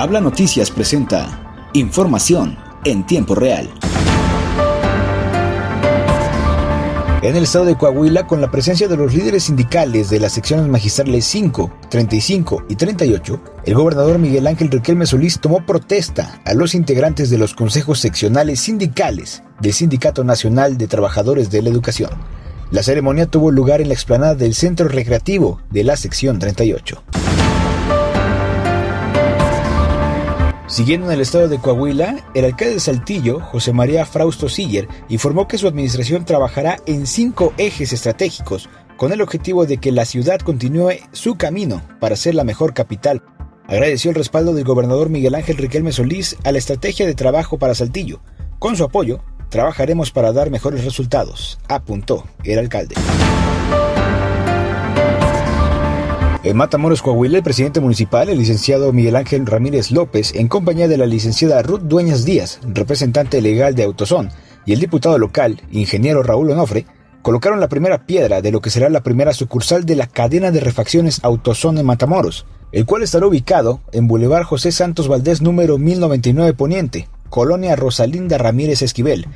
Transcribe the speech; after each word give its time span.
Habla 0.00 0.22
Noticias 0.22 0.70
presenta 0.70 1.68
información 1.74 2.56
en 2.86 3.04
tiempo 3.04 3.34
real. 3.34 3.68
En 7.20 7.36
el 7.36 7.42
estado 7.42 7.66
de 7.66 7.76
Coahuila, 7.76 8.26
con 8.26 8.40
la 8.40 8.50
presencia 8.50 8.88
de 8.88 8.96
los 8.96 9.12
líderes 9.12 9.42
sindicales 9.44 10.08
de 10.08 10.18
las 10.18 10.32
secciones 10.32 10.68
magistrales 10.68 11.26
5, 11.26 11.70
35 11.90 12.64
y 12.70 12.76
38, 12.76 13.40
el 13.66 13.74
gobernador 13.74 14.18
Miguel 14.18 14.46
Ángel 14.46 14.70
Riquelme 14.70 15.04
Solís 15.04 15.38
tomó 15.38 15.66
protesta 15.66 16.40
a 16.46 16.54
los 16.54 16.74
integrantes 16.74 17.28
de 17.28 17.36
los 17.36 17.52
consejos 17.52 18.00
seccionales 18.00 18.60
sindicales 18.60 19.42
del 19.60 19.74
Sindicato 19.74 20.24
Nacional 20.24 20.78
de 20.78 20.88
Trabajadores 20.88 21.50
de 21.50 21.60
la 21.60 21.68
Educación. 21.68 22.12
La 22.70 22.82
ceremonia 22.82 23.26
tuvo 23.26 23.50
lugar 23.50 23.82
en 23.82 23.88
la 23.88 23.94
explanada 23.94 24.34
del 24.34 24.54
Centro 24.54 24.88
Recreativo 24.88 25.60
de 25.68 25.84
la 25.84 25.98
sección 25.98 26.38
38. 26.38 27.02
Siguiendo 30.70 31.08
en 31.08 31.14
el 31.14 31.20
estado 31.20 31.48
de 31.48 31.58
Coahuila, 31.58 32.24
el 32.32 32.44
alcalde 32.44 32.74
de 32.74 32.80
Saltillo, 32.80 33.40
José 33.40 33.72
María 33.72 34.06
Frausto 34.06 34.48
Siller, 34.48 34.86
informó 35.08 35.48
que 35.48 35.58
su 35.58 35.66
administración 35.66 36.24
trabajará 36.24 36.78
en 36.86 37.08
cinco 37.08 37.52
ejes 37.58 37.92
estratégicos 37.92 38.68
con 38.96 39.12
el 39.12 39.20
objetivo 39.20 39.66
de 39.66 39.78
que 39.78 39.90
la 39.90 40.04
ciudad 40.04 40.38
continúe 40.38 40.92
su 41.10 41.34
camino 41.34 41.82
para 41.98 42.14
ser 42.14 42.36
la 42.36 42.44
mejor 42.44 42.72
capital. 42.72 43.20
Agradeció 43.66 44.10
el 44.12 44.14
respaldo 44.14 44.54
del 44.54 44.62
gobernador 44.62 45.10
Miguel 45.10 45.34
Ángel 45.34 45.56
Riquelme 45.56 45.90
Solís 45.90 46.36
a 46.44 46.52
la 46.52 46.58
estrategia 46.58 47.04
de 47.04 47.16
trabajo 47.16 47.58
para 47.58 47.74
Saltillo. 47.74 48.20
Con 48.60 48.76
su 48.76 48.84
apoyo, 48.84 49.24
trabajaremos 49.48 50.12
para 50.12 50.32
dar 50.32 50.50
mejores 50.50 50.84
resultados, 50.84 51.58
apuntó 51.66 52.26
el 52.44 52.60
alcalde. 52.60 52.94
En 56.42 56.56
Matamoros, 56.56 57.02
Coahuila, 57.02 57.36
el 57.36 57.44
presidente 57.44 57.80
municipal, 57.80 58.30
el 58.30 58.38
licenciado 58.38 58.94
Miguel 58.94 59.16
Ángel 59.16 59.44
Ramírez 59.44 59.90
López, 59.90 60.34
en 60.34 60.48
compañía 60.48 60.88
de 60.88 60.96
la 60.96 61.04
licenciada 61.04 61.60
Ruth 61.60 61.82
Dueñas 61.82 62.24
Díaz, 62.24 62.60
representante 62.62 63.42
legal 63.42 63.74
de 63.74 63.82
Autosón, 63.82 64.30
y 64.64 64.72
el 64.72 64.80
diputado 64.80 65.18
local, 65.18 65.60
ingeniero 65.70 66.22
Raúl 66.22 66.50
Onofre, 66.50 66.86
colocaron 67.20 67.60
la 67.60 67.68
primera 67.68 68.06
piedra 68.06 68.40
de 68.40 68.52
lo 68.52 68.62
que 68.62 68.70
será 68.70 68.88
la 68.88 69.02
primera 69.02 69.34
sucursal 69.34 69.84
de 69.84 69.96
la 69.96 70.06
cadena 70.06 70.50
de 70.50 70.60
refacciones 70.60 71.22
Autosón 71.24 71.76
en 71.76 71.84
Matamoros, 71.84 72.46
el 72.72 72.86
cual 72.86 73.02
estará 73.02 73.26
ubicado 73.26 73.82
en 73.92 74.08
Boulevard 74.08 74.44
José 74.44 74.72
Santos 74.72 75.08
Valdés 75.08 75.42
número 75.42 75.76
1099 75.76 76.54
Poniente, 76.54 77.10
Colonia 77.28 77.76
Rosalinda 77.76 78.38
Ramírez 78.38 78.80
Esquivel. 78.80 79.26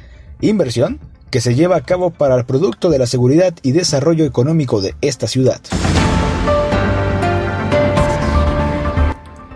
Inversión 0.40 1.00
que 1.30 1.42
se 1.42 1.54
lleva 1.54 1.76
a 1.76 1.82
cabo 1.82 2.10
para 2.10 2.34
el 2.36 2.46
producto 2.46 2.88
de 2.88 2.98
la 2.98 3.06
seguridad 3.06 3.52
y 3.60 3.72
desarrollo 3.72 4.24
económico 4.24 4.80
de 4.80 4.94
esta 5.02 5.26
ciudad. 5.26 5.60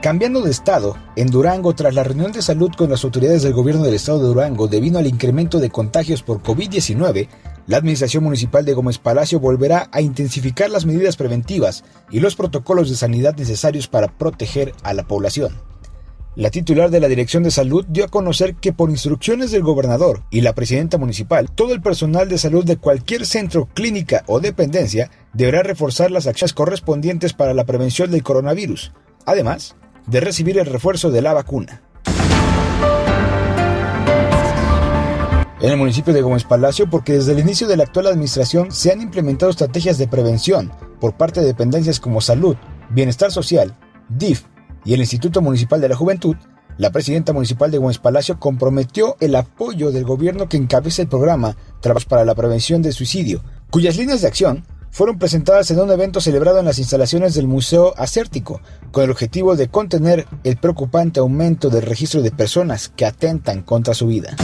Cambiando 0.08 0.40
de 0.40 0.50
estado, 0.50 0.96
en 1.16 1.26
Durango, 1.26 1.74
tras 1.74 1.94
la 1.94 2.02
reunión 2.02 2.32
de 2.32 2.40
salud 2.40 2.70
con 2.78 2.88
las 2.88 3.04
autoridades 3.04 3.42
del 3.42 3.52
gobierno 3.52 3.84
del 3.84 3.92
estado 3.92 4.20
de 4.20 4.28
Durango 4.28 4.66
debido 4.66 4.98
al 4.98 5.06
incremento 5.06 5.60
de 5.60 5.68
contagios 5.68 6.22
por 6.22 6.42
COVID-19, 6.42 7.28
la 7.66 7.76
administración 7.76 8.24
municipal 8.24 8.64
de 8.64 8.72
Gómez 8.72 8.96
Palacio 8.96 9.38
volverá 9.38 9.90
a 9.92 10.00
intensificar 10.00 10.70
las 10.70 10.86
medidas 10.86 11.18
preventivas 11.18 11.84
y 12.10 12.20
los 12.20 12.36
protocolos 12.36 12.88
de 12.88 12.96
sanidad 12.96 13.36
necesarios 13.36 13.86
para 13.86 14.08
proteger 14.08 14.72
a 14.82 14.94
la 14.94 15.06
población. 15.06 15.52
La 16.36 16.48
titular 16.48 16.90
de 16.90 17.00
la 17.00 17.08
Dirección 17.08 17.42
de 17.42 17.50
Salud 17.50 17.84
dio 17.86 18.06
a 18.06 18.08
conocer 18.08 18.54
que 18.54 18.72
por 18.72 18.88
instrucciones 18.88 19.50
del 19.50 19.62
gobernador 19.62 20.22
y 20.30 20.40
la 20.40 20.54
presidenta 20.54 20.96
municipal, 20.96 21.50
todo 21.50 21.74
el 21.74 21.82
personal 21.82 22.30
de 22.30 22.38
salud 22.38 22.64
de 22.64 22.78
cualquier 22.78 23.26
centro, 23.26 23.68
clínica 23.74 24.24
o 24.26 24.40
dependencia 24.40 25.10
deberá 25.34 25.62
reforzar 25.62 26.10
las 26.10 26.26
acciones 26.26 26.54
correspondientes 26.54 27.34
para 27.34 27.52
la 27.52 27.66
prevención 27.66 28.10
del 28.10 28.22
coronavirus. 28.22 28.92
Además, 29.26 29.76
de 30.08 30.20
recibir 30.20 30.58
el 30.58 30.66
refuerzo 30.66 31.10
de 31.10 31.22
la 31.22 31.34
vacuna. 31.34 31.82
En 35.60 35.70
el 35.70 35.76
municipio 35.76 36.14
de 36.14 36.22
Gómez 36.22 36.44
Palacio, 36.44 36.88
porque 36.88 37.14
desde 37.14 37.32
el 37.32 37.40
inicio 37.40 37.66
de 37.66 37.76
la 37.76 37.82
actual 37.82 38.06
administración 38.06 38.70
se 38.70 38.92
han 38.92 39.00
implementado 39.00 39.50
estrategias 39.50 39.98
de 39.98 40.06
prevención 40.06 40.70
por 41.00 41.16
parte 41.16 41.40
de 41.40 41.46
dependencias 41.46 41.98
como 41.98 42.20
Salud, 42.20 42.56
Bienestar 42.90 43.32
Social, 43.32 43.76
DIF 44.08 44.44
y 44.84 44.94
el 44.94 45.00
Instituto 45.00 45.42
Municipal 45.42 45.80
de 45.80 45.88
la 45.88 45.96
Juventud, 45.96 46.36
la 46.76 46.92
presidenta 46.92 47.32
municipal 47.32 47.72
de 47.72 47.78
Gómez 47.78 47.98
Palacio 47.98 48.38
comprometió 48.38 49.16
el 49.18 49.34
apoyo 49.34 49.90
del 49.90 50.04
gobierno 50.04 50.48
que 50.48 50.56
encabeza 50.56 51.02
el 51.02 51.08
programa 51.08 51.56
Trabajos 51.80 52.04
para 52.04 52.24
la 52.24 52.36
Prevención 52.36 52.80
del 52.80 52.92
Suicidio, 52.92 53.42
cuyas 53.70 53.96
líneas 53.96 54.20
de 54.20 54.28
acción 54.28 54.64
fueron 54.90 55.18
presentadas 55.18 55.70
en 55.70 55.80
un 55.80 55.90
evento 55.90 56.20
celebrado 56.20 56.58
en 56.58 56.64
las 56.64 56.78
instalaciones 56.78 57.34
del 57.34 57.46
Museo 57.46 57.94
Acértico, 57.96 58.60
con 58.90 59.04
el 59.04 59.10
objetivo 59.10 59.56
de 59.56 59.68
contener 59.68 60.26
el 60.44 60.56
preocupante 60.56 61.20
aumento 61.20 61.70
del 61.70 61.82
registro 61.82 62.22
de 62.22 62.30
personas 62.30 62.88
que 62.94 63.06
atentan 63.06 63.62
contra 63.62 63.94
su 63.94 64.06
vida. 64.06 64.36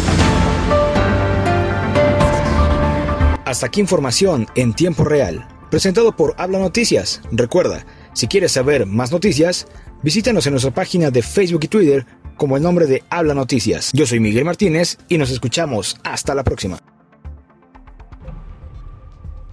Hasta 3.44 3.66
aquí 3.66 3.80
información 3.80 4.46
en 4.54 4.74
tiempo 4.74 5.04
real, 5.04 5.46
presentado 5.70 6.16
por 6.16 6.34
Habla 6.38 6.58
Noticias. 6.58 7.20
Recuerda, 7.30 7.84
si 8.12 8.26
quieres 8.26 8.52
saber 8.52 8.86
más 8.86 9.12
noticias, 9.12 9.66
visítanos 10.02 10.46
en 10.46 10.54
nuestra 10.54 10.72
página 10.72 11.10
de 11.10 11.22
Facebook 11.22 11.64
y 11.64 11.68
Twitter 11.68 12.06
como 12.36 12.56
el 12.56 12.62
nombre 12.62 12.86
de 12.86 13.02
Habla 13.10 13.34
Noticias. 13.34 13.90
Yo 13.92 14.06
soy 14.06 14.20
Miguel 14.20 14.44
Martínez 14.44 14.98
y 15.08 15.18
nos 15.18 15.30
escuchamos 15.30 15.96
hasta 16.02 16.34
la 16.34 16.42
próxima. 16.42 16.93